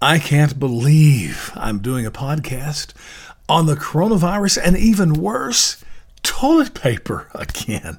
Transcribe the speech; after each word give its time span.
I 0.00 0.20
can't 0.20 0.60
believe 0.60 1.50
I'm 1.56 1.80
doing 1.80 2.06
a 2.06 2.12
podcast 2.12 2.92
on 3.48 3.66
the 3.66 3.74
coronavirus 3.74 4.60
and 4.64 4.76
even 4.76 5.14
worse, 5.14 5.82
toilet 6.22 6.72
paper 6.72 7.26
again. 7.34 7.98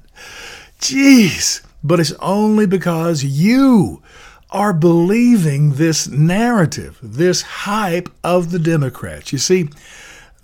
Jeez, 0.80 1.62
but 1.84 2.00
it's 2.00 2.14
only 2.22 2.66
because 2.66 3.26
you 3.26 4.02
are 4.50 4.72
believing 4.72 5.74
this 5.74 6.08
narrative, 6.08 6.98
this 7.04 7.42
hype 7.42 8.10
of 8.24 8.52
the 8.52 8.60
Democrats. 8.60 9.34
You 9.34 9.38
see, 9.38 9.68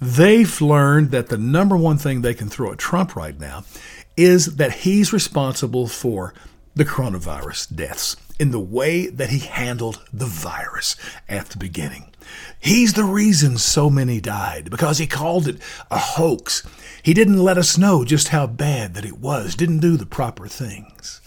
they've 0.01 0.59
learned 0.59 1.11
that 1.11 1.29
the 1.29 1.37
number 1.37 1.77
one 1.77 1.97
thing 1.97 2.21
they 2.21 2.33
can 2.33 2.49
throw 2.49 2.73
at 2.73 2.79
Trump 2.79 3.15
right 3.15 3.39
now 3.39 3.63
is 4.17 4.57
that 4.57 4.73
he's 4.73 5.13
responsible 5.13 5.87
for 5.87 6.33
the 6.75 6.83
coronavirus 6.83 7.73
deaths 7.73 8.17
in 8.39 8.52
the 8.52 8.59
way 8.59 9.07
that 9.07 9.29
he 9.29 9.39
handled 9.39 10.04
the 10.11 10.25
virus 10.25 10.95
at 11.27 11.47
the 11.47 11.57
beginning. 11.57 12.13
He's 12.59 12.93
the 12.93 13.04
reason 13.04 13.57
so 13.57 13.89
many 13.89 14.19
died 14.19 14.69
because 14.69 14.97
he 14.97 15.07
called 15.07 15.47
it 15.47 15.61
a 15.91 16.00
hoax. 16.00 16.63
He 17.04 17.13
didn't 17.13 17.43
let 17.43 17.57
us 17.57 17.77
know 17.77 18.04
just 18.04 18.29
how 18.29 18.47
bad 18.47 18.93
that 18.96 19.05
it 19.05 19.19
was, 19.19 19.55
didn't 19.55 19.79
do 19.79 19.97
the 19.97 20.05
proper 20.05 20.47
things. 20.47 21.21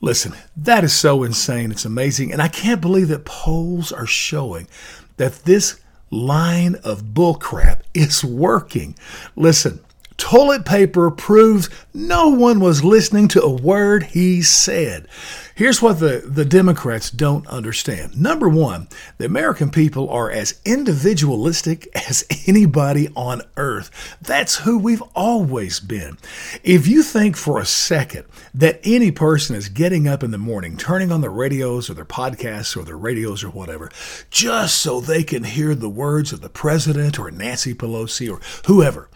Listen, 0.00 0.34
that 0.56 0.84
is 0.84 0.92
so 0.92 1.22
insane. 1.22 1.70
It's 1.70 1.84
amazing. 1.84 2.32
And 2.32 2.40
I 2.40 2.48
can't 2.48 2.80
believe 2.80 3.08
that 3.08 3.24
polls 3.24 3.92
are 3.92 4.06
showing 4.06 4.68
that 5.16 5.44
this 5.44 5.80
line 6.10 6.76
of 6.84 7.02
bullcrap 7.06 7.80
is 7.94 8.24
working. 8.24 8.94
Listen, 9.34 9.80
toilet 10.16 10.64
paper 10.64 11.10
proves 11.10 11.68
no 11.92 12.28
one 12.28 12.60
was 12.60 12.84
listening 12.84 13.28
to 13.28 13.42
a 13.42 13.50
word 13.50 14.04
he 14.04 14.42
said. 14.42 15.08
Here's 15.54 15.80
what 15.80 16.00
the, 16.00 16.22
the 16.26 16.44
Democrats 16.44 17.10
don't 17.10 17.46
understand. 17.46 18.20
Number 18.20 18.46
one, 18.46 18.88
the 19.16 19.24
American 19.24 19.70
people 19.70 20.10
are 20.10 20.30
as 20.30 20.60
individualistic 20.66 21.88
as 21.94 22.26
anybody 22.46 23.08
on 23.16 23.40
earth. 23.56 24.18
That's 24.20 24.56
who 24.56 24.78
we've 24.78 25.02
always 25.14 25.80
been. 25.80 26.18
If 26.62 26.86
you 26.86 27.02
think 27.02 27.38
for 27.38 27.58
a 27.58 27.64
second 27.64 28.24
that 28.52 28.80
any 28.84 29.10
person 29.10 29.56
is 29.56 29.70
getting 29.70 30.06
up 30.06 30.22
in 30.22 30.30
the 30.30 30.36
morning, 30.36 30.76
turning 30.76 31.10
on 31.10 31.22
the 31.22 31.30
radios 31.30 31.88
or 31.88 31.94
their 31.94 32.04
podcasts 32.04 32.76
or 32.76 32.84
their 32.84 32.98
radios 32.98 33.42
or 33.42 33.48
whatever, 33.48 33.90
just 34.30 34.78
so 34.78 35.00
they 35.00 35.24
can 35.24 35.44
hear 35.44 35.74
the 35.74 35.88
words 35.88 36.32
of 36.32 36.42
the 36.42 36.50
president 36.50 37.18
or 37.18 37.30
Nancy 37.30 37.72
Pelosi 37.72 38.30
or 38.30 38.40
whoever, 38.66 39.08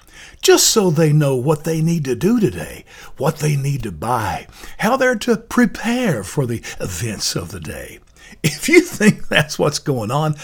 just 0.43 0.67
so 0.69 0.91
they 0.91 1.13
know 1.13 1.37
what 1.37 1.65
they 1.65 1.81
need 1.81 2.05
to 2.05 2.15
do 2.15 2.41
today, 2.41 2.85
what 3.17 3.39
they 3.39 3.57
need 3.57 3.83
to 3.83 3.93
buy, 3.93 4.47
how 4.79 4.97
they're 4.97 5.17
to 5.17 5.37
prepare 5.37 6.23
for 6.25 6.47
the 6.47 6.63
events 6.81 7.37
of 7.37 7.51
the 7.51 7.61
day. 7.61 7.99
If 8.43 8.69
you 8.69 8.81
think 8.81 9.29
that's 9.29 9.59
what's 9.59 9.79
going 9.79 10.11
on, 10.11 10.37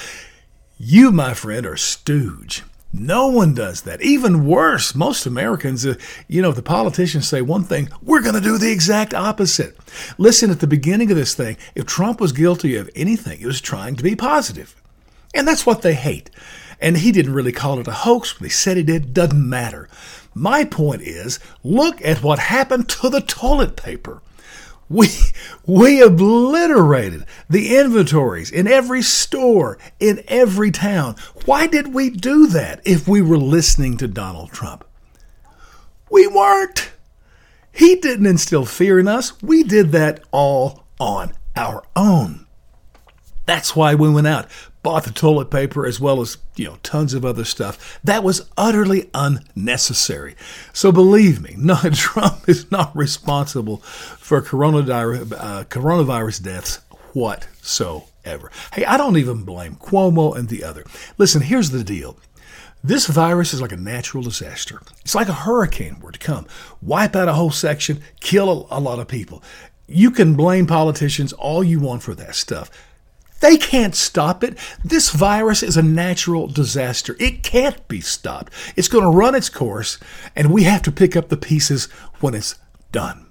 you, 0.78 1.10
my 1.10 1.34
friend, 1.34 1.64
are 1.66 1.76
stooge. 1.76 2.62
No 2.92 3.26
one 3.28 3.52
does 3.52 3.82
that. 3.82 4.00
Even 4.00 4.46
worse, 4.46 4.94
most 4.94 5.26
Americans, 5.26 5.84
uh, 5.84 5.96
you 6.28 6.40
know, 6.40 6.50
if 6.50 6.56
the 6.56 6.62
politicians 6.62 7.28
say 7.28 7.42
one 7.42 7.64
thing, 7.64 7.88
we're 8.02 8.22
going 8.22 8.34
to 8.34 8.40
do 8.40 8.58
the 8.58 8.70
exact 8.70 9.12
opposite. 9.12 9.76
Listen, 10.16 10.50
at 10.50 10.60
the 10.60 10.66
beginning 10.66 11.10
of 11.10 11.16
this 11.16 11.34
thing, 11.34 11.56
if 11.74 11.84
Trump 11.84 12.20
was 12.20 12.32
guilty 12.32 12.76
of 12.76 12.88
anything, 12.94 13.40
it 13.40 13.46
was 13.46 13.60
trying 13.60 13.96
to 13.96 14.02
be 14.02 14.16
positive. 14.16 14.80
And 15.34 15.46
that's 15.46 15.66
what 15.66 15.82
they 15.82 15.94
hate. 15.94 16.30
And 16.80 16.98
he 16.98 17.12
didn't 17.12 17.34
really 17.34 17.52
call 17.52 17.78
it 17.80 17.88
a 17.88 17.92
hoax, 17.92 18.36
he 18.38 18.48
said 18.48 18.76
he 18.76 18.82
did. 18.82 19.14
Doesn't 19.14 19.48
matter. 19.48 19.88
My 20.34 20.64
point 20.64 21.02
is 21.02 21.38
look 21.62 22.04
at 22.04 22.22
what 22.22 22.38
happened 22.38 22.88
to 22.90 23.08
the 23.08 23.22
toilet 23.22 23.76
paper. 23.76 24.20
We, 24.88 25.08
we 25.66 26.02
obliterated 26.02 27.24
the 27.48 27.76
inventories 27.76 28.50
in 28.50 28.66
every 28.66 29.02
store, 29.02 29.78
in 29.98 30.22
every 30.28 30.70
town. 30.70 31.16
Why 31.44 31.66
did 31.66 31.94
we 31.94 32.10
do 32.10 32.46
that 32.48 32.80
if 32.84 33.08
we 33.08 33.22
were 33.22 33.38
listening 33.38 33.96
to 33.98 34.08
Donald 34.08 34.52
Trump? 34.52 34.84
We 36.10 36.26
weren't. 36.26 36.92
He 37.72 37.96
didn't 37.96 38.26
instill 38.26 38.64
fear 38.64 38.98
in 38.98 39.08
us. 39.08 39.42
We 39.42 39.62
did 39.62 39.92
that 39.92 40.22
all 40.30 40.84
on 40.98 41.32
our 41.56 41.82
own. 41.94 42.46
That's 43.44 43.76
why 43.76 43.94
we 43.94 44.10
went 44.10 44.26
out, 44.26 44.48
bought 44.86 45.02
the 45.02 45.10
toilet 45.10 45.50
paper 45.50 45.84
as 45.84 45.98
well 45.98 46.20
as, 46.20 46.38
you 46.54 46.64
know, 46.64 46.78
tons 46.84 47.12
of 47.12 47.24
other 47.24 47.44
stuff. 47.44 47.98
That 48.04 48.22
was 48.22 48.48
utterly 48.56 49.10
unnecessary. 49.14 50.36
So 50.72 50.92
believe 50.92 51.42
me, 51.42 51.54
no, 51.58 51.74
Trump 51.92 52.48
is 52.48 52.70
not 52.70 52.96
responsible 52.96 53.78
for 53.78 54.40
coronavirus, 54.40 55.32
uh, 55.32 55.64
coronavirus 55.64 56.44
deaths 56.44 56.76
whatsoever. 57.14 58.52
Hey, 58.72 58.84
I 58.84 58.96
don't 58.96 59.16
even 59.16 59.42
blame 59.42 59.74
Cuomo 59.74 60.36
and 60.36 60.48
the 60.48 60.62
other. 60.62 60.84
Listen, 61.18 61.42
here's 61.42 61.70
the 61.70 61.82
deal. 61.82 62.16
This 62.84 63.08
virus 63.08 63.52
is 63.52 63.60
like 63.60 63.72
a 63.72 63.76
natural 63.76 64.22
disaster. 64.22 64.80
It's 65.00 65.16
like 65.16 65.28
a 65.28 65.32
hurricane 65.32 65.98
were 65.98 66.12
to 66.12 66.18
come, 66.20 66.46
wipe 66.80 67.16
out 67.16 67.26
a 67.26 67.32
whole 67.32 67.50
section, 67.50 68.02
kill 68.20 68.68
a 68.70 68.78
lot 68.78 69.00
of 69.00 69.08
people. 69.08 69.42
You 69.88 70.12
can 70.12 70.34
blame 70.36 70.68
politicians 70.68 71.32
all 71.32 71.64
you 71.64 71.80
want 71.80 72.04
for 72.04 72.14
that 72.14 72.36
stuff. 72.36 72.70
They 73.40 73.56
can't 73.56 73.94
stop 73.94 74.42
it. 74.42 74.56
This 74.84 75.10
virus 75.10 75.62
is 75.62 75.76
a 75.76 75.82
natural 75.82 76.46
disaster. 76.46 77.16
It 77.20 77.42
can't 77.42 77.86
be 77.88 78.00
stopped. 78.00 78.52
It's 78.76 78.88
going 78.88 79.04
to 79.04 79.10
run 79.10 79.34
its 79.34 79.48
course, 79.48 79.98
and 80.34 80.52
we 80.52 80.62
have 80.62 80.82
to 80.82 80.92
pick 80.92 81.16
up 81.16 81.28
the 81.28 81.36
pieces 81.36 81.86
when 82.20 82.34
it's 82.34 82.54
done. 82.92 83.26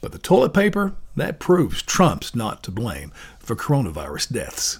But 0.00 0.12
the 0.12 0.18
toilet 0.18 0.54
paper, 0.54 0.94
that 1.16 1.40
proves 1.40 1.82
Trump's 1.82 2.34
not 2.34 2.62
to 2.62 2.70
blame 2.70 3.12
for 3.40 3.56
coronavirus 3.56 4.32
deaths. 4.32 4.78